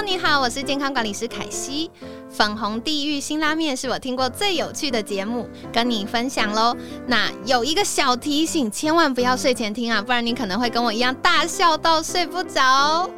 [0.00, 1.90] Hello，你好，我是健康管理师凯西。
[2.30, 6.74] 粉红地狱新拉面是我听过最有趣的节目，跟你分享喽。
[7.06, 13.10] 那有一个小提醒，千万不要睡前听啊，不然你可能会跟我一样大笑到睡不着。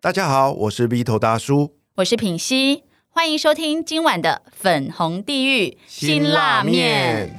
[0.00, 7.38] 大家好，我是 V 头大叔，我是品熙，欢迎收听今晚的粉红地狱辛辣面。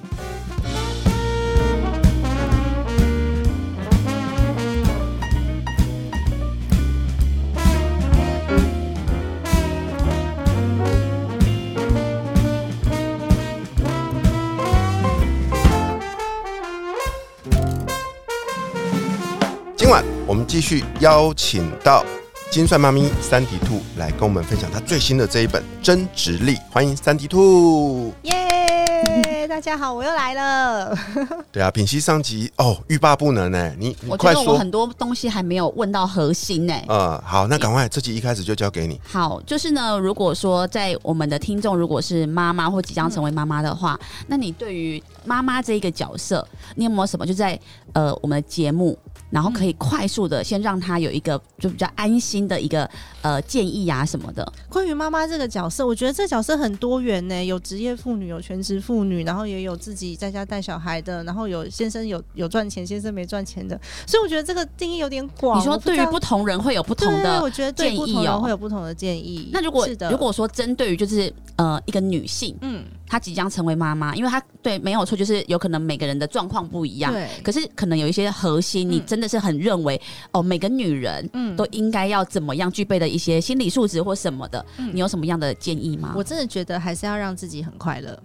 [19.88, 22.04] 今晚我们继续邀请到
[22.52, 28.14] 金算妈咪三迪兔来跟我们分享她最新的这一本《真直力》，欢迎三迪兔。
[28.24, 29.48] 耶！
[29.48, 30.94] 大家好，我又来了。
[31.54, 33.74] 对啊，品析上集哦，欲罢不能呢。
[33.80, 34.70] 你你我觉快说得我很。
[34.70, 39.00] 多东西还没有问到核心呢、呃，好，那赶快，这集一开始就交给你。
[39.08, 47.58] 好，就是呢，如果说在我们的听众如果是妈妈或即将成为妈妈的话，那你对于妈妈这一个角色，你有没有什么就在
[47.94, 48.98] 呃我们的节目，
[49.30, 52.90] 然后可以快速的先让他有一个就比较安心的一个
[53.22, 54.54] 呃建议啊什么的？
[54.70, 65.60] 关于妈妈这个角色，我觉得这个角色很多元呢，有职业妇女，有全职妇女，然后也有自己在家带小孩的，然后有先生有有赚钱，先生没赚钱的，所以我觉得这个定义有点广。
[65.60, 69.50] 你说对于不同人会有不同对的我觉得对不同人会有不同的建议。
[69.52, 80.00] 那如果是的，如果说针对于就是呃一个女性，嗯，她即将成为妈妈，因为她对没有错，就是有可能每个人的状况不一样，对，可是可能有一些核心，你嗯真的是很认为
[80.32, 86.14] 哦，每个女人嗯都应该要怎么样具备的一些心理素质或什么的，嗯你有什么样的建议吗？
[86.16, 88.18] 我真的觉得还是要让自己很快乐。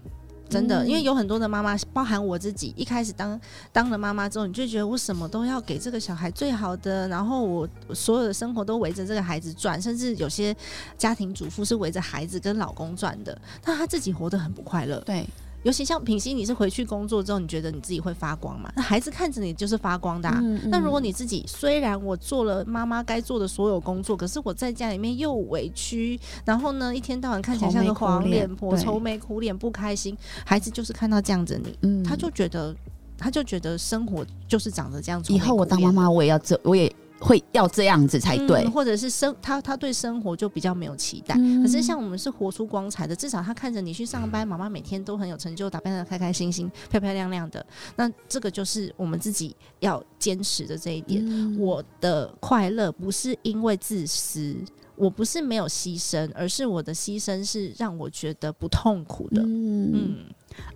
[0.52, 3.40] 真的，嗯因为有很多的妈妈，包含我自己，一开始当
[3.72, 10.54] 当了妈妈之后，你就觉得我什么都要给这个小孩最好的，然后我我所有的生活都围着这个孩子转，甚至有些
[10.98, 15.00] 家庭主妇是围着孩子跟老公转的，那她自己活得很不快乐。
[15.00, 15.26] 对，
[15.62, 18.72] 尤其像品心，你是回去工作之后，你觉得你自己会发光嘛？
[18.76, 20.40] 那孩子看着你就是发光的、啊。
[20.42, 30.16] 嗯那如果你自己虽然我做了妈妈该做的所有工作，可是我在家里面又委屈，然后呢一天到晚看起来像个黄脸婆，愁愁眉苦脸，不开心。
[30.44, 32.74] 孩子就是看到这样子你，嗯他就觉得
[33.16, 35.32] 他就觉得生活就是长得这样子。
[35.32, 36.92] 以后我当妈妈，我也要这，我也
[37.22, 38.64] 会要这样子才对。
[38.64, 41.36] 嗯或者是生他他对生活就比较没有期待。
[41.38, 47.64] 嗯可是像我们是活出光彩的，至少他看着你去上班，妈妈每天都很有成就，打扮的开开心心、漂漂亮亮的。
[47.96, 51.22] 那这个就是我们自己要坚持的这一点。
[51.24, 54.56] 嗯我的快乐不是因为自私，
[54.96, 59.42] 我不是没有牺牲，而是我的牺牲是让我觉得不痛苦的。
[59.42, 60.16] 嗯，嗯，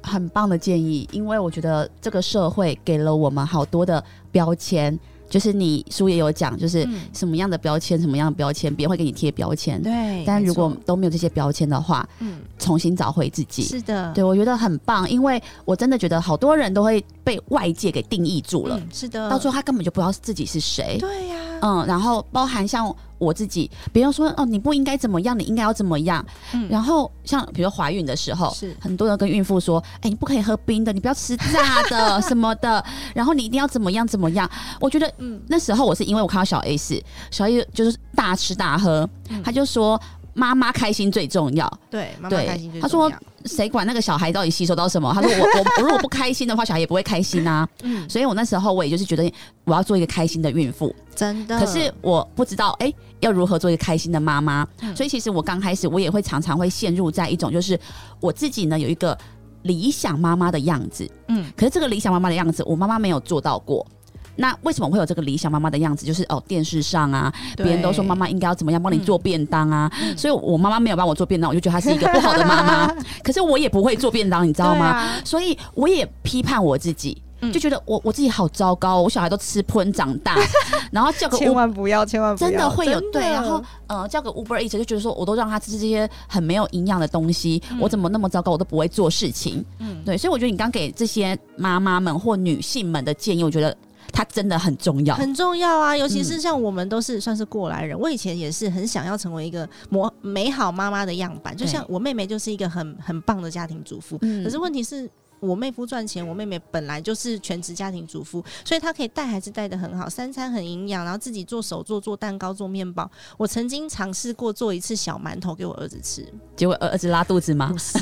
[0.03, 9.83] 很棒的建议，因为我觉得这个社会给了我们好多的标签，就是你书也有讲，就是嗯什么样的标签，什么样的标签，别人会给你贴标签。
[9.83, 10.25] 对。
[10.25, 13.63] 但如果都没有这些标签的话，嗯重新找回自己。
[13.63, 20.97] 是的，对，我觉得很棒，因为我真的觉得好多人都会被外界给定义住了，嗯是的，到最后他根本就不知道自己是谁。
[21.01, 26.25] 对呀、嗯，然后包含像我自己，别人说哦你不应该怎么样，你应该要怎么样。
[26.55, 26.69] 嗯。
[26.71, 28.77] 然后像比如怀孕的时候，是。
[28.81, 34.49] 很多人跟孕妇说，哎、你不可以喝冰的，你不要吃炸的 什么的，然后你一定要怎么样怎么样。
[34.81, 35.43] 我觉得嗯。
[35.49, 39.43] 那时候我是因为我看到小 S，小 A 就是大吃大喝，嗯。
[39.43, 40.01] 他就说
[40.33, 41.69] 妈妈开心最重要。
[41.91, 45.13] 对，妈妈开心最他说重要谁管那个小孩到底吸收到什么？
[45.15, 47.69] 他说我 我我如果不开心的话，小孩也不会开心啊。
[47.83, 49.31] 嗯，所以我那时候我也就是觉得
[49.65, 51.59] 我要做一个开心的孕妇，真的。
[51.59, 54.67] 可是我不知道哎、要如何做一个开心的妈妈。
[54.81, 57.79] 嗯所以其实我刚开始我也会常常会陷入在一种就是
[58.21, 59.17] 我自己呢有一个
[59.63, 63.87] 理想妈妈的样子，嗯可是这个理想妈妈的样子我妈妈没有做到过。
[64.37, 66.07] 那为什么会有这个理想妈妈的样子？
[66.07, 70.17] 就是哦，电视上啊，别人都说妈妈应该要怎么样帮你做便当啊，嗯。
[70.17, 72.95] 所以我妈妈没有帮我做便当，我就觉得她是一个 不好的妈妈。
[73.23, 74.87] 可是我也不会做便当，你知道吗？
[74.87, 75.21] 啊。
[75.25, 77.53] 所以我也批判我自己，嗯。
[77.53, 80.37] 就觉得我我自己好糟糕，我小孩都吃喷长大，
[80.93, 83.11] 然后叫个千万不要，千万不要，真的会有的。
[83.13, 89.97] 对，然后呃叫个 Uber Eats 就觉得说我都让他吃这些很没有营养的东西，我怎么那么糟糕，我都不会做事情，嗯。
[90.05, 93.77] 对，所以我觉得你刚给这些妈妈们或女性们的建议，我觉得
[94.17, 95.15] 它真的很重要。
[95.15, 105.09] 很重要啊，尤其嗯是像我们都是算是过来人，我以前也是很想要成为一个模美好妈妈的样板，就像我妹妹就是一个很很棒的家庭主妇，嗯可是问题是。
[105.39, 113.09] 我妹夫赚钱，我妹妹本来就是全职家庭主妇，所以她可以带孩子带的很好，三餐很营养，然后自己做手做做蛋糕、做面包。
[113.37, 116.27] 我曾经尝试过做一次小馒头给我儿子吃，
[116.57, 117.77] 结果儿儿子拉肚子吗不？
[117.79, 117.99] 是，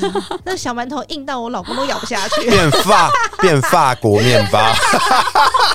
[0.46, 2.49] 那小馒头硬到我老公都咬不下去。
[2.49, 4.72] 变法变法国面包，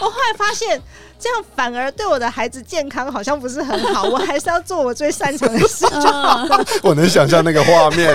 [0.00, 0.80] 我后来发现，
[1.22, 4.02] 这样反而对我的孩子健康好像不是很好。
[4.02, 6.66] 我还是要做我最擅长的事就好了。
[6.82, 8.12] 我能想象那个画面。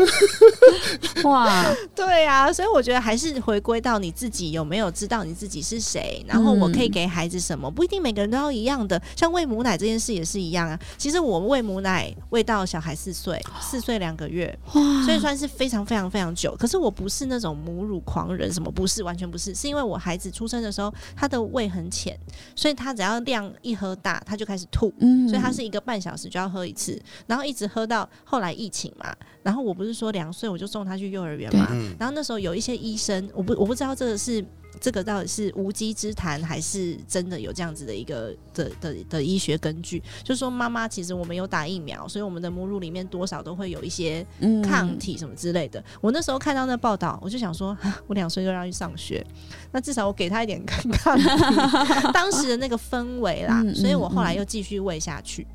[1.24, 1.62] 哇，
[1.94, 9.00] 对啊，所以我觉得还是回归到你自己有没有知道你自己是谁，然后我可以给孩子什么，不一定每个人都要一样的。
[9.14, 10.78] 像喂母奶这件事也是一样啊。
[10.96, 14.58] 其实我喂母奶喂到小孩四岁，四岁两个月，
[15.04, 16.56] 所以算是非常非常非常久。
[16.58, 22.18] 可是我不是那种母乳狂人，什么不是，完全不是，是因为我孩子出生的时候他的胃很浅，
[22.54, 24.92] 所以他只要量一喝大，他就开始吐。
[24.98, 34.44] 嗯所以他是一个半小时就要喝一次，然后一直喝到后来疫情嘛，然后我不是说两岁我就送他去幼儿园嘛，嗯，然后那时候有一些医生，我不我不知道这个是
[34.80, 45.82] 这个到底是无稽之谈，还是真的有这样子的一个的的的医学根据，就是说妈妈其实我们有打疫苗，所以我们的母乳里面多少都会有一些嗯抗体什么之类的。
[46.00, 49.24] 我那时候看到那报道，我就想说，啊 我两岁就让去上学，
[49.70, 51.24] 那至少我给他一点 抗体，
[52.12, 55.46] 当时的那个氛围啦，嗯所以我后来嗯又继续喂下去。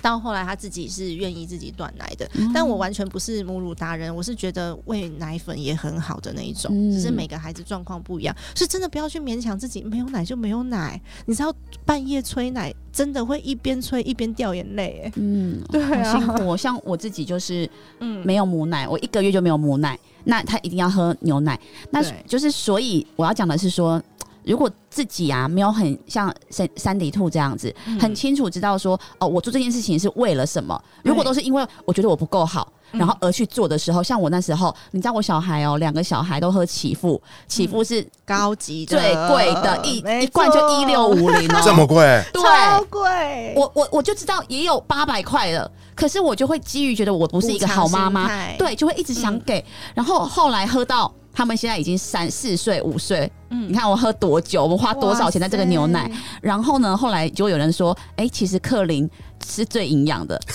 [0.00, 11.54] 到后来他自己是愿意自己断奶的，嗯但我完全不是母乳达人，我是觉得喂奶粉也很好的那一种，嗯只是每个孩子状况不一样，是真的不要去勉强自己，没有奶就没有奶，你知道
[11.84, 16.56] 半夜催奶真的会一边催一边掉眼泪，哎，嗯， 对啊好辛苦哦。
[16.56, 17.68] 像我自己就是
[18.00, 21.58] 嗯，没有母奶，我一个月就没有母奶，那他一定要喝牛奶。
[21.90, 24.02] 那就是所以我要讲的是说。
[24.48, 28.00] 如果自己啊没有很像三三迪兔这样子，嗯。
[28.00, 30.80] 很清楚知道说哦，我做这件事情是为了什么。
[31.04, 32.98] 如果都是因为我觉得我不够好，嗯。
[32.98, 38.98] 然后而去做的时候，像我那时候，你知道我小孩哦，两个小孩都喝起伏，起伏是高级的。
[38.98, 42.42] 最贵的，一一罐就一六五零哦， 这么贵，对。
[42.42, 48.28] 超贵，我我我就知道也有八百块的，可是我就会基于觉得我不是一个好妈妈。
[48.56, 49.64] 对，就会一直想给。
[49.94, 53.68] 然后后来喝到他们现在已经三四岁、五岁，嗯。
[53.68, 56.10] 你看我喝多久，我们花多少钱在这个牛奶？
[56.42, 59.08] 然后呢，后来就有人说，哎、其实克林
[59.46, 60.36] 是最营养的。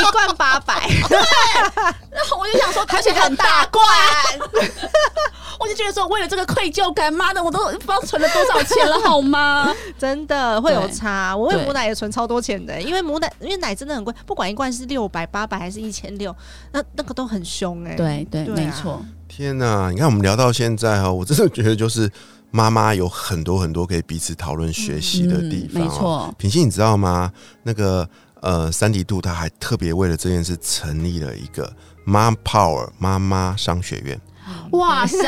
[0.00, 3.84] 一罐八百，然后我就想说， 而且很大罐，
[5.60, 9.72] 我就觉得说，为了这个愧疚感，妈的，我都不知道存了多少钱了，好吗？
[9.98, 11.36] 真的会有差。
[11.36, 16.34] 我喂母奶也存超多钱的，因为母奶因为奶真的很贵，不管一罐是六百、八百还是一千六，
[16.72, 19.90] 那那个都很凶哎、对对，没错，天哪！
[19.90, 22.10] 你看我们聊到现在哈，我真的觉得就是
[22.50, 25.88] 妈妈有很多很多可以彼此讨论学习的地方、嗯没。
[25.88, 27.32] 错，品信，你知道吗？
[27.62, 28.08] 那个
[28.40, 31.72] 呃，三迪度他还特别为了这件事成立了一个
[32.06, 34.20] Mom Power 妈妈商学院。
[34.72, 35.18] 哇塞！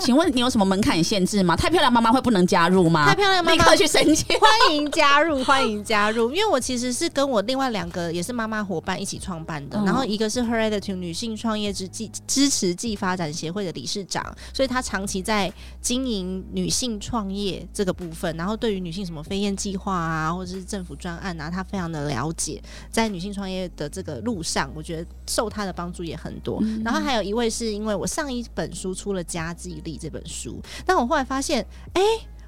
[0.00, 1.56] 请问你有什么门槛限制吗？
[1.56, 3.06] 太漂亮妈妈会不能加入吗？
[3.06, 4.26] 太漂亮妈妈立刻去申请。
[4.38, 6.30] 欢迎加入， 欢迎加入！
[6.30, 14.24] 因为我其实是跟我另外两个也是妈妈伙伴一起创办的，嗯然后一个是 Her Attitude 女性创业之计支持暨发展协会的理事长，
[14.54, 26.62] 所以她长期在经营女性创业这个部分，然后对于女性什么飞燕计划啊，或者是政府专案啊，她非常的了解，在女性创业的这个路上，我觉得受她的帮助也很多。
[26.84, 32.02] 然后还有一位是因为我上一本本书出了《家计力》这本书，但我后来发现，哎、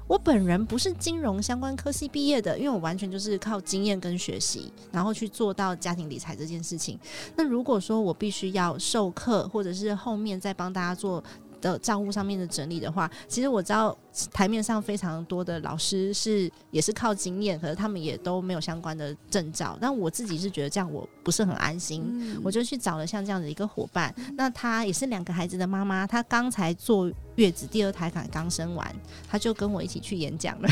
[0.07, 6.97] 我本人不是金融相关科系毕业的，因为我完全就是靠经验跟学习，然后去做到家庭理财这件事情。
[7.35, 11.21] 那如果说我必须要授课，或者是后面再帮大家做
[11.59, 13.97] 的账户上面的整理的话，其实我知道
[14.31, 19.77] 台面上非常多的老师是也是靠经验，可是他们也都没有相关的证照。
[19.81, 24.13] 但我自己是觉得这样我不是很安心，我就去找了像这样的一个伙伴。
[24.37, 28.95] 那她也是两个孩子的妈妈，她刚才坐月子，第二胎刚刚生完，
[29.29, 30.69] 她就跟我一起去演讲了。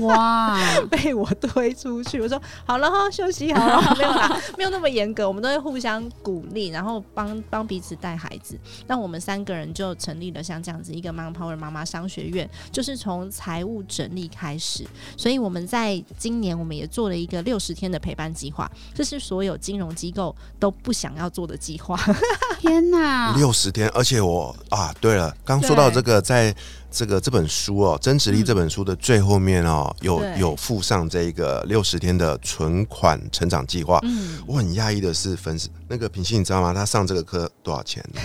[0.00, 0.58] 哇，
[0.90, 2.20] 被我推出去。
[2.20, 8.58] 我说好了哈，休息好了，没有啦， 没有那么严格，我们都会互相鼓励，然后帮帮彼此带孩子。
[8.86, 14.86] 那我们三个人就成立了像这样子一个 Mom Power 妈妈商学院，就是从财务整理开始。
[15.16, 21.98] 所以我们在今年我们也做了一个六十天的陪伴计划，这是所有金融机构都不想要做的计划。
[22.60, 23.34] 天哪！
[23.36, 26.54] 六十天，而且我啊，对了，刚说到这个，在
[26.90, 33.98] 这个这本书哦，《增值力》这本书的最后面哦，有有附上这个六十天的存款成长计划。
[34.02, 36.72] 嗯，我很讶异的是，粉丝那个平信，你知道吗？
[36.72, 38.20] 他上这个课多少钱呢？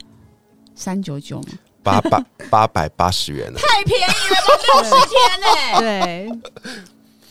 [0.74, 1.48] 三九九吗？
[1.90, 3.58] 八百八百八十元了。
[3.58, 5.46] 太便宜了吧，六十天呢、
[5.80, 6.28] 对，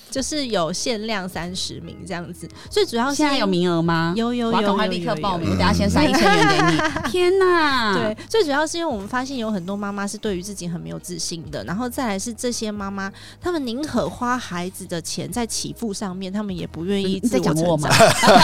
[0.10, 4.14] 就是有限量三十名这样子，最主要是现在有名额吗？
[4.16, 6.78] 有有有我要赶快立刻报名，等下先塞一千元给你。
[7.12, 7.94] 天哪！
[7.94, 13.12] 对，最主要是因为我们发现有很多妈妈是对于自己很没有自信的，然后再来是这些妈妈，
[13.42, 18.08] 她们宁可花孩子的钱在起付上面，她们也不愿意自成讲我吗长？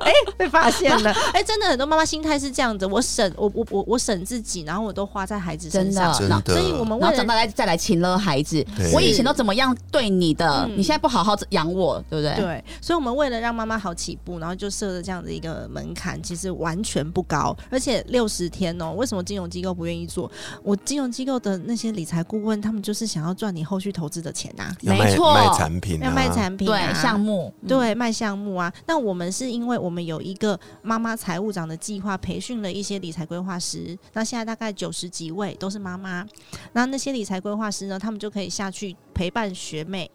[0.00, 1.12] 哎、被发现了！
[1.32, 6.12] 哎、真的很多妈妈心态是这样子，我省我我我我省自己，然后我都花在孩子身真上。
[6.12, 12.36] 的真的，所以我们为了长大再再来请了孩子，我以前都怎么样对你的，嗯你现在不好好养我，对不对？
[12.36, 18.92] 对，所以我们为了让妈妈好起步，然后就设了这样的一个门槛，其实完全不高，而且六十天哦。
[18.92, 20.30] 为什么金融机构不愿意做？
[20.62, 28.72] 我金融机构的那些理财顾问，他们就是想要赚你后续投资的钱啊，没错卖产品、啊，要卖产品、啊，对，项目，嗯对，卖项目啊。
[28.86, 33.96] 那我们是因为我们有一个妈妈财务长的计划，培训了一些理财规划师。
[34.12, 36.26] 那现在大概九十几位都是妈妈，
[36.72, 40.08] 那那些理财规划师呢，他们就可以下去陪伴学妹。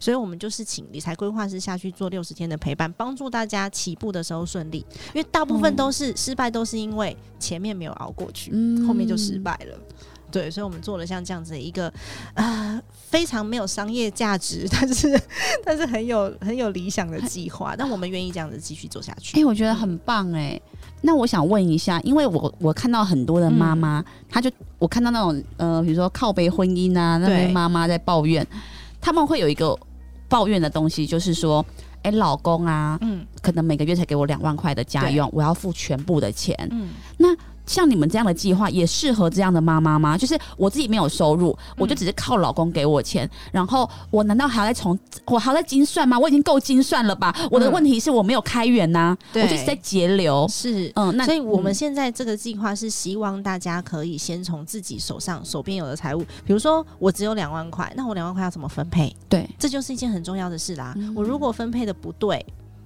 [0.00, 4.78] 所以我们就是请理财规划师下去做六十天的陪伴，帮助大家起步的时候顺利。
[5.14, 8.50] 因为大部分都是、失败，都是因为前面没有熬过去。
[8.52, 9.78] 嗯后面就失败了。
[10.34, 11.92] 对，所以我们做了像这样子的一个
[12.34, 15.20] 呃非常没有商业价值，但是
[15.64, 19.44] 但是很有很有理想的计划，但我们愿意这样子继续做下去哎、去。
[19.44, 20.60] 我觉得很棒哎、
[21.02, 24.50] 那我想问一下，因为我我看到很多的妈妈，嗯她就
[24.80, 28.44] 我看到那种呃，比如说靠背婚姻啊，那边妈妈在抱怨，
[29.00, 29.78] 他们会有一个
[30.28, 31.64] 抱怨的东西，就是说，
[32.02, 36.56] 哎、老公啊，嗯可能每个月才给我两万块的家用，我要付全部的钱。
[36.72, 36.88] 嗯，
[37.66, 40.16] 像你们这样的计划也适合这样的妈妈吗？
[40.18, 46.18] 就是我自己没有收入，嗯我就只是靠老公给我钱，然后我难道还要再从我还要再精算吗？
[46.18, 47.34] 我已经够精算了吧？
[47.50, 50.46] 我的嗯问题是我没有开源呐、对我就是在节流。
[50.48, 50.90] 是。
[50.94, 59.14] 嗯，那所以我们嗯现在这个计划是希望大家可以先从自己手上手边有的财务，比如说我只有两万块，那我两万块要怎么分配？
[59.28, 60.94] 对这就是一件很重要的事啦。
[60.96, 62.44] 嗯我如果分配的不对，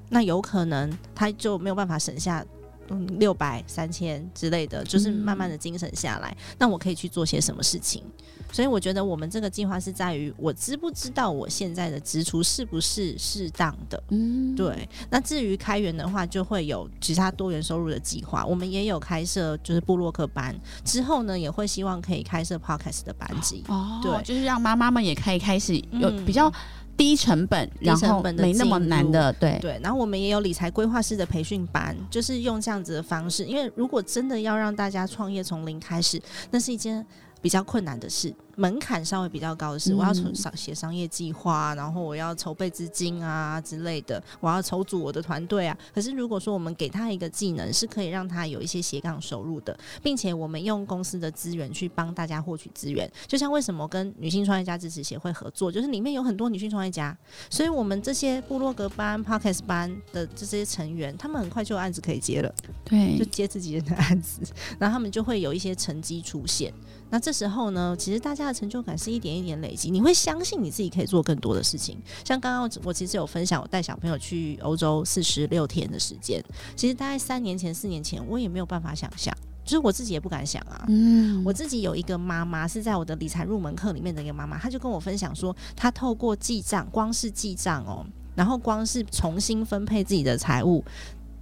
[0.08, 2.44] 那有可能他就没有办法省下。
[2.90, 8.02] 嗯，六百、三千之类的，就是慢慢的精神下来，那我可以去做些什么事情？
[8.50, 14.02] 所以我觉得我们这个计划是在于我知不知道我现在的支出是不是适当的。
[14.08, 18.46] 嗯，对，那至于开源的话，就会有其他多元收入的计划。
[18.46, 23.62] 我们也有开设就是布洛克班，之后呢也会希望可以开设 podcast 的班级。
[23.68, 26.50] 哦，对就是让妈妈们也可以开始有嗯比较
[26.98, 33.44] 低成本，然后没那么难的，对，对，然后我们也有理财规划师的培训班，就是用这样子的方式。
[33.44, 37.06] 因为如果真的要让大家创业从零开始，那是一件
[37.40, 39.94] 比较困难的事，门槛稍微比较高的是。
[39.94, 45.76] 我要筹嗯商写商业计划，然后我要筹备资金啊之类的，我要筹组我的团队啊。
[45.94, 53.10] 可是如果说我们给他一个技能，是可以让他有一些斜杠收入的，并且我们用公司的资源去帮大家获取资源。
[53.26, 57.16] 就像为什么跟女性创业家支持协会合作，就是里面有很多女性创业家，
[57.48, 64.40] 所以我们这些部落格班、podcast 班的这些成员，他们很快就有案子可以接了，对就对，接自己人的案子，
[64.78, 66.72] 然后他们就会有一些成绩出现。
[67.10, 71.96] 那这时候呢，其实大家的成就感是一点一点累积，你会相信你自己可以做更多的事情。
[72.24, 76.42] 像刚刚我其实有分享，我带小朋友去欧洲四十六天的时间，
[76.74, 80.84] 其实大概三年前、四年前，我也没有办法想象，就是我自己也不敢想啊。
[80.88, 90.84] 嗯我自己有一个妈妈是在我的理财入门课里面的一个妈妈，她就跟我分享说，她透过记账，光是记账哦，然后光是重新分配自己的财务，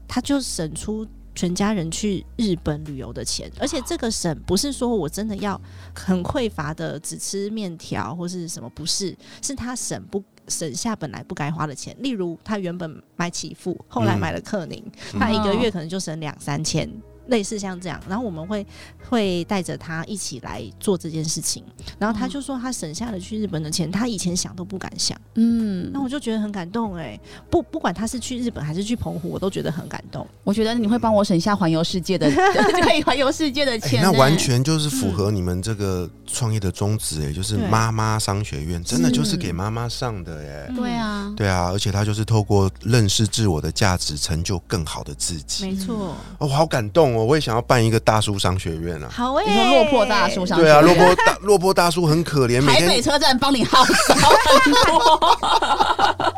[0.07, 1.07] 她就省出。
[1.37, 5.61] 全家人去日本旅游的钱，而且这个省不是说我真的要
[5.95, 11.95] 很匮乏的只吃面条或是什么，不是，是他省不省下本来不该花的钱。
[12.01, 14.19] 例如，他原本买起付，后来嗯。
[14.19, 14.83] 买了克宁，
[15.19, 16.91] 他一个月可能就省两三千，
[17.29, 18.01] 类似像这样。
[18.09, 18.67] 然后我们会
[19.09, 21.63] 会带着他一起来做这件事情。
[21.99, 25.19] 然后他就说他省下了去日本的钱，他以前想都不敢想。
[25.35, 27.19] 嗯那我就觉得很感动哎、
[27.51, 30.27] 不不管他是去日本还是去澎湖，我都觉得很感动。
[30.45, 32.31] 我觉得你会帮我省下环游世界的
[32.83, 40.73] 可以环游世界的哎钱呢、那完全就是符合你们这个创业的宗旨，哎，就是妈妈商学院，真的就是给妈妈上的，哎。
[40.75, 45.65] 对啊，对啊，而且他就是透过认识自我的价值，成就更好的自己。
[45.65, 47.16] 没错，哦，我好感动哦！
[47.17, 49.09] 我会想要办一个大叔商学院啊。
[49.11, 54.15] 好诶、你说落魄大叔上对啊，落魄大落魄大叔很可怜，每台北天车站帮你号召
[54.63, 55.96] 很多，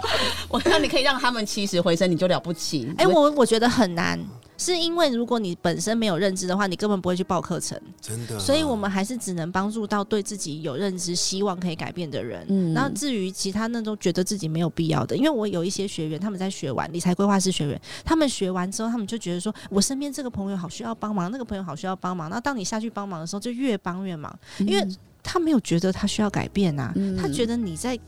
[0.48, 2.92] 我看你可以让他们起死回生，你就了不起。
[2.96, 4.18] 哎、我我觉得很难，
[4.56, 7.80] 是因为如果你本身没有认知的话，你根本不会去报课程。
[8.00, 12.44] 真的，所以我们还是只能帮助到对自己有认知、希望可以改变的人。
[12.48, 22.30] 嗯然后至于其他那种觉得自己没有必要的，因为我有一些学员，他们在学完理财规划师学员，他们学完之后，他们就觉得说，我身边这个朋友好需要帮忙，那个朋友好需要帮忙。
[22.30, 24.86] 那当你下去帮忙的时候，就越帮越忙，因为。
[25.20, 27.98] 他没有觉得他需要改变啊，嗯他觉得你在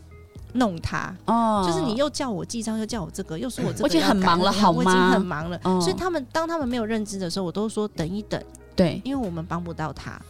[0.55, 1.15] 弄他。
[1.27, 5.61] 哦就是你又叫我记账，又叫我这个，又说我这个我已经很忙了好吗我已经很忙了。
[5.65, 8.43] 哦所以他们当他们没有认知的时候，我都说等一等，
[8.75, 10.21] 对因为我们帮不到他。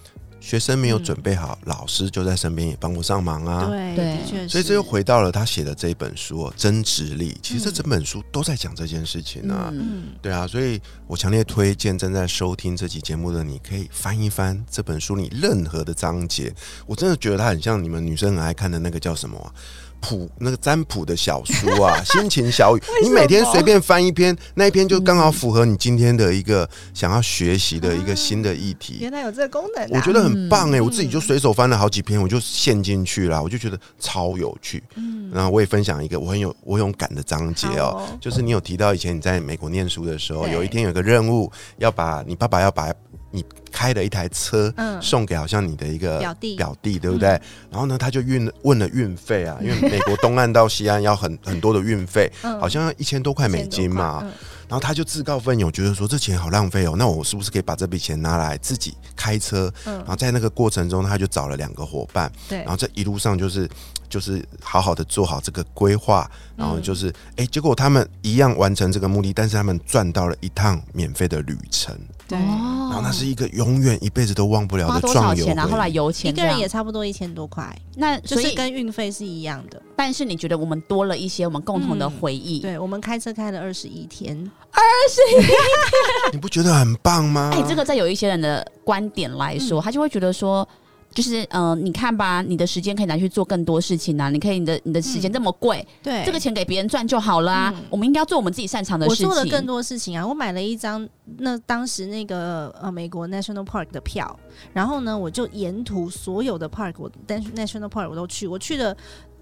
[0.43, 3.67] 学生没有准备好，老师就在身边也帮不上忙啊。
[3.67, 4.49] 对，的确。
[4.49, 7.33] 所以这又回到了他写的这一本书哦，《增值力》。
[7.43, 9.69] 其实整本书都在讲这件事情啊。
[9.71, 16.51] 嗯嗯，对啊，所以我强烈推荐正在收听这期节目的你，可以翻一翻这本书里任何的章节。
[16.87, 19.53] 我真的觉得它很像你们女生很爱看的那个叫什么啊？
[20.01, 28.99] 谱那个占卜的小书啊， 心情小语，你每天随便翻一篇，那一篇就刚好符合你今天的一个想要学习的一个新的议题。
[29.01, 34.83] 原来有这个功能、啊，我觉得很棒哎、嗯我自己就随手翻了好几篇，我就陷进去了，我就觉得超有趣。
[34.97, 42.93] 嗯，然后我也分享一个我很有我很有感的章节哦就是你有提到以前你在美国念书的时候，有一天有个任务要把你爸爸要把
[43.31, 47.29] 你开了一台车嗯送给好像你的一个表弟表弟，对不对？
[47.71, 54.21] 然后呢，他就运问了运费啊， 因为美国东岸到西岸要很很多的运费，嗯好像要一千多块美金嘛。
[54.23, 54.31] 嗯
[54.71, 59.69] 然后他就自告奋勇，觉得说这钱好浪费哦，那我是不是可以把这笔钱拿来自己开车？
[59.85, 63.69] 嗯然后在那个过程中，他就找了两个伙伴，对然后这一路上就是
[64.11, 75.55] 就是好好的做好这个规划，然后就是哎、诶结果他们一样完成这个目的，但是他们赚到了一趟免费的旅程，对，哦然后那是一个永远一辈子都忘不了花的多少钱啊？
[75.55, 75.89] 壮游回后来。
[75.89, 79.81] 油钱一个人也差不多一千多块，那所以，就是跟运费是一样的。
[79.97, 82.59] 但是你觉得我们多了一些我们共同的嗯回忆？
[82.61, 84.37] 对我们开车开了二十一天，
[84.73, 85.57] 二十一天
[86.33, 87.51] 你不觉得很棒吗？
[87.55, 90.67] 哎、这个在有一些人的观点来说，嗯他就会觉得说。
[91.13, 94.31] 就是呃，你看吧，你的时间可以拿去做更多事情啊！
[94.31, 97.75] 你可以，你的你的时间嗯这么贵，对这个钱给别人赚就好了啊！
[97.77, 99.29] 嗯我们应该要做我们自己擅长的事情。
[99.29, 100.25] 我做了更多事情啊！
[100.27, 104.39] 我买了一张那当时那个呃美国 National Park 的票，
[104.73, 108.97] 然后呢，我就沿途所有的 park 我 National Park 我都去，我去了。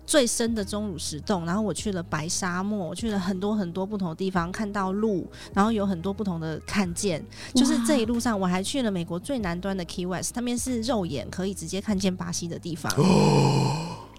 [0.08, 7.22] 最深的钟乳石洞，然后我去了白沙漠，我去了很多很多不同的地方，看到鹿，然后有很多不同的看见。
[7.54, 12.90] 就是这一路上，我还去了美国最南端的 Key West，那边是肉眼可以直接看见巴西的地方。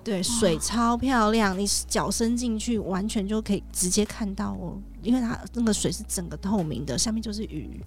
[0.03, 7.83] 对，水超漂亮，你脚伸进去，完全就可以直接看到哦，因为它那个水是整个透明的，下面就是鱼，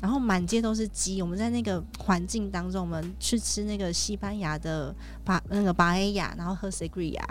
[0.00, 1.20] 然后满街都是鸡。
[1.22, 7.22] 我们在那个环境当中，我们去吃那个西班牙的巴那个巴埃亚，然后喝 Segria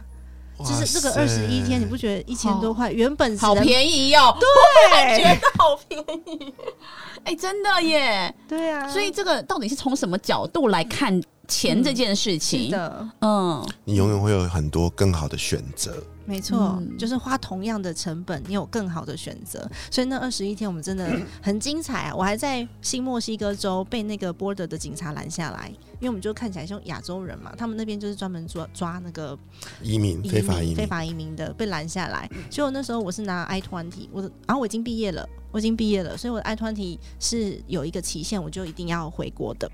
[0.60, 2.91] 就是这个二十一天，你不觉得一千多块？
[2.91, 6.54] 原本好便宜哦，对觉得好便宜。
[7.24, 8.34] 哎、真的耶！
[8.48, 12.72] 对啊，所以这个到底是从什么角度来看钱这件事是情？
[12.72, 16.04] 的，嗯，你永远会有很多更好的选择。
[16.26, 19.66] 没错，嗯就是花同样的成本，你有更好的选择。
[19.90, 22.14] 所以那二十一天我们真的很精彩啊！
[22.14, 29.40] 我还在新墨西哥州被那个 border 的警察拦下来，因为我们就看起来像亚洲人嘛，他们那边就是专门抓抓那个
[29.82, 32.30] 移民非法移民，非法移民的被拦下来。
[32.52, 39.72] 所以我那时候我是拿 I twenty，我的，然后我已经毕业了，我已经毕业了，所以我的 I twenty 是有一个期限，我就一定要回国的。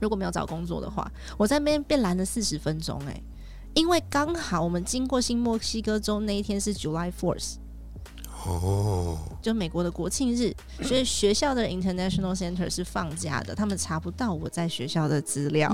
[0.00, 3.22] 如果没有找工作的话，我在那边被拦了四十分钟，哎，
[3.74, 7.56] 因为刚好我们经过新墨西哥州那一天是 July Fourth，
[8.46, 9.05] 哦，
[9.42, 10.52] 就美国的国庆日，
[10.82, 15.68] 所以学校的 International Center 是放假的，他们查不到我在学校的资料。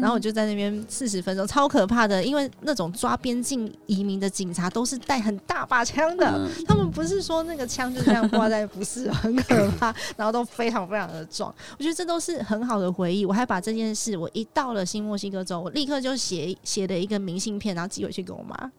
[0.00, 11.54] 然后我就在那边四十分钟，超可怕的，因为那种抓边境移民的警察都是带很大把枪的，他们不是说那个枪就这样挂在，不是很可怕， 然后都非常非常的壮。
[11.78, 13.24] 我觉得这都是很好的回忆。
[13.24, 18.70] 我还把这件事，我一到了新墨西哥州，我立刻就写写了一个明信片，然后寄回去给我妈。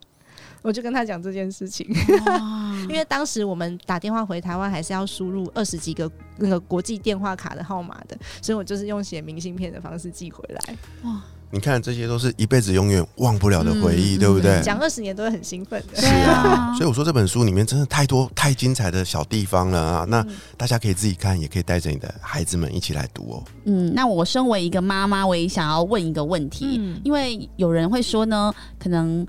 [0.66, 1.86] 我就跟他讲这件事情，
[2.90, 10.76] 因为当时我们打电话回台湾还是要输入二十几个那个国际电话卡的号码的，所以我就是用写明信片的方式寄回来。
[11.04, 14.60] 哇你看这些都是一辈子永远忘不了的回忆，嗯对不对？
[14.62, 16.02] 讲二十年都会很兴奋的。
[16.02, 20.06] 是啊，所以我说这本书里面真的太多太精彩的小地方了啊！
[20.10, 23.44] 那嗯大家可以自己看，也可以带着你的孩子们一起来读哦。
[23.66, 29.26] 嗯，那我身为一个妈妈，我也想要问一个问题，嗯因为有人会说呢，可能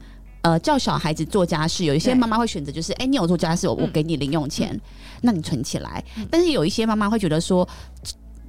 [0.46, 4.80] 呃叫小孩子做家事，有一些妈妈会选择就是，哎、你有做家事，我给你零用钱，
[5.22, 6.04] 那你存起来。
[6.16, 7.68] 嗯但是有一些妈妈会觉得说，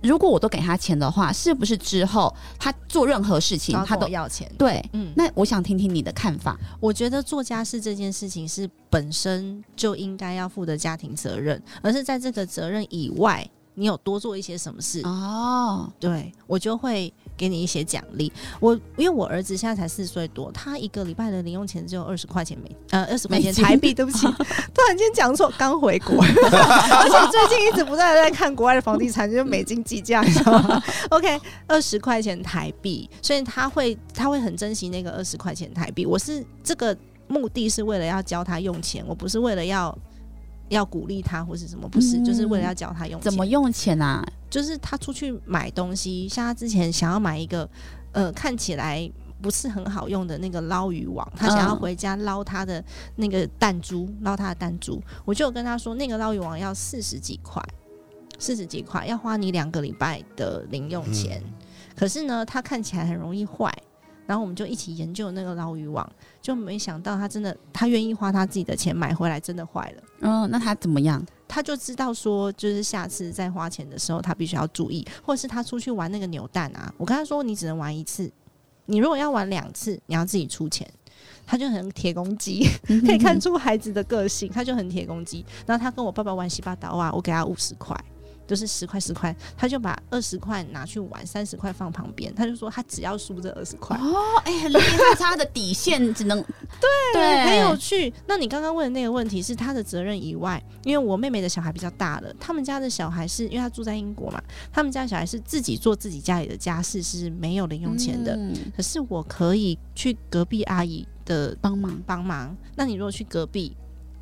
[0.04, 4.48] 如果我都给他钱的话，是不是之后他做任何事情他都要钱。
[4.60, 4.88] 对？
[4.94, 6.56] 嗯，那我想听听你的看法。
[6.80, 18.32] 我觉得做家事这件事情是本身就应该要负的家庭责任，而是在这个责任以外，你有多做一些什么事，哦，对我就会给你一些奖励。
[18.60, 24.26] 我因为我儿子现在才四岁多，他一个礼拜的零用钱只有二十块钱美呃二十块钱台币，对不起，
[24.73, 30.82] 突然间讲错，刚回国， 而且最近一直不断在看国外的房地产，就是美金计价，你知道吗？
[31.12, 36.06] OK，二十块钱台币，所以他会他会很珍惜那个二十块钱台币。
[36.06, 36.97] 我是这个
[37.28, 39.97] 目的是为了要教他用钱，我不是为了要。
[40.70, 43.32] 要鼓励他或是什么，不是，嗯就是为了要教他用钱。
[43.32, 44.26] 怎么用钱啊？
[44.50, 47.70] 就是他出去买东西，像他之前想要买一个
[48.12, 49.10] 呃看起来
[49.42, 52.84] 不是很好用的那个捞鱼网，他想要嗯回家捞他的
[53.18, 57.62] 那个弹珠，捞他的弹珠，我就有跟他说，那个捞鱼网要四十几块，
[58.40, 61.44] 四十几块要花你两个礼拜的零用钱，
[61.96, 63.72] 可是呢，它看起来很容易坏。
[64.28, 66.08] 然后我们就一起研究那个捞鱼网，
[66.40, 70.04] 就没想到他真的，他愿意花他自己的钱买回来，真的坏了。
[70.20, 71.26] 嗯，那他怎么样？
[71.48, 78.32] 他就知道说，就是下次再花钱的时候，他必须要注意，或者是他出去玩那个扭蛋啊，我跟他说，你只能玩一次，
[78.86, 80.88] 你如果要玩两次，你要自己出钱。
[81.50, 82.68] 他就很铁公鸡，
[83.06, 85.46] 可以看出孩子的个性，他就很铁公鸡。
[85.66, 87.98] 然后他跟我爸爸玩洗八刀啊，我给他五十块，
[88.48, 93.98] 就是十块十块，他就把二十块拿去玩，三十块放旁边，他就说他只要输这二十块。
[93.98, 98.12] 哦，哎、很厉害，他的底线只能对 对，很有趣。
[98.26, 108.36] 那你刚刚问的那个问题是他的责任以外，因为我妹妹的小孩比较大了，他们家的小孩是因为他住在英国嘛，他们家的小孩是自己做自己家里的家事，是没有零用钱的。
[108.36, 112.02] 嗯可是我可以去隔壁阿姨的帮忙。
[112.06, 112.56] 帮忙。
[112.76, 113.76] 那你如果去隔壁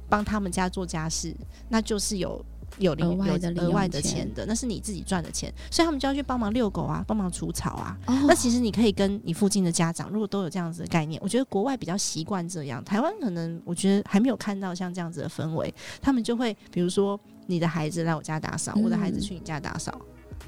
[0.09, 1.35] 帮他们家做家事，
[1.69, 2.43] 那就是有。
[2.77, 7.97] 有零额外的额外的钱钱的，那是你自己赚的钱，所以他们就要去帮忙遛狗啊，帮忙除草啊。
[8.07, 8.25] 哦。
[8.27, 19.99] 那其实你可以跟你附近的家长，如果都有这样子的概念，我觉得国外比较习惯这样，台湾可能我觉得还没有看到像这样子的氛围，他们就会比如说你的孩子来我家打扫，嗯我的孩子去你家打扫，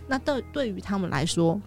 [0.08, 1.60] 那对对于他们来说，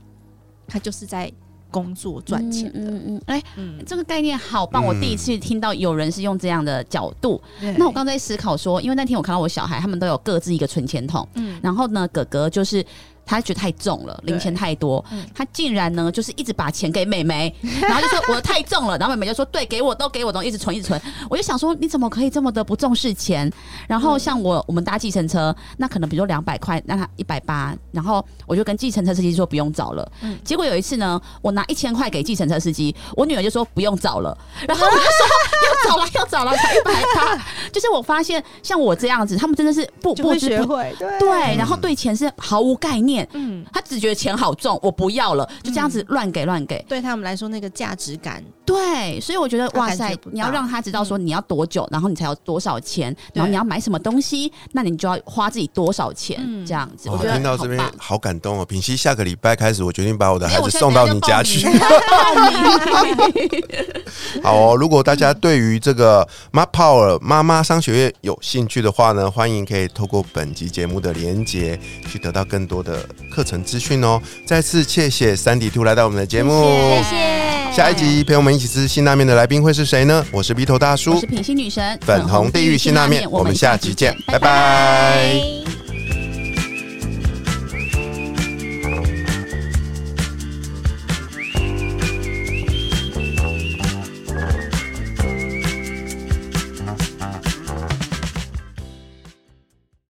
[0.66, 1.32] 他就是在
[1.70, 4.84] 工作赚钱的，嗯嗯嗯，哎、嗯，这个概念好棒！
[4.84, 7.40] 嗯我第一次听到有人是用这样的角度。
[7.78, 11.60] 那我刚才在思考说，因为那天我看到我小孩，他们都有各自一个存钱筒，嗯。
[11.62, 12.84] 然后呢，哥哥就是
[13.30, 21.00] 他觉得太重了，零钱太多嗯，他竟然呢就是一直把钱给妹妹， 然后就说我的太重了，然后妹妹就说对，给我都给我，都一直存一直存。
[21.28, 23.50] 我就想说你怎么可以这么的不重视钱？
[23.86, 30.10] 然后像我我们搭计程车，那可能比如说两百块，那他一百八，然后我就跟计程车司机说不用找了。
[30.22, 35.08] 嗯结果有一次呢，我拿一千块给计程车司机，我女儿就说不用找了，然后我就说
[35.66, 37.36] 要找了要找了， 才一百八。
[37.72, 43.64] 就是我发现像我这样子，他们真的是不不知不学会，对对，然后对钱是毫无概念，嗯。
[43.72, 46.84] 他只觉得钱好重，我不要了，就这样子乱给乱给。
[46.88, 57.08] 对他们来说，那个价值感，对，所以我觉得哇塞你要让他知道说你要多久，然后你才有多少钱，然后你要买什么东西，那你就要花自己多少钱，嗯这样子。
[57.08, 58.64] 哦我觉得听到这边好棒好感动哦！
[58.64, 61.66] 品熙，下个礼拜开始，我决定把我的孩子送到你家去。
[64.42, 71.78] 好哦，如果大家对于这个妈 Power 妈妈商学院有兴趣的话呢，欢迎可以透过本集节目的连接
[72.08, 74.20] 去得到更多的课程资讯哦。
[74.44, 76.52] 再次谢谢三底兔来到我们的节目，
[77.02, 77.72] 谢谢。
[77.72, 80.26] 下一集陪我们一起吃辛拉面的来宾会是谁呢？
[80.32, 81.14] 我是鼻头大叔。
[81.14, 84.38] 我是，品心女神，粉红地狱辛拉面，我们下集见，拜。
[84.38, 84.40] 拜。
[84.40, 85.89] 拜